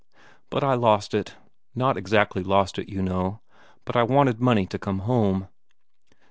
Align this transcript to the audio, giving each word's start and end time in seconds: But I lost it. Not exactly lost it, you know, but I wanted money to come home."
But 0.49 0.63
I 0.63 0.73
lost 0.73 1.13
it. 1.13 1.35
Not 1.75 1.95
exactly 1.95 2.41
lost 2.43 2.79
it, 2.79 2.89
you 2.89 3.03
know, 3.03 3.39
but 3.85 3.95
I 3.95 4.01
wanted 4.01 4.41
money 4.41 4.65
to 4.65 4.79
come 4.79 4.97
home." 5.05 5.47